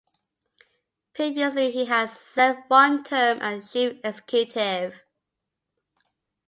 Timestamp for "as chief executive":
3.39-4.99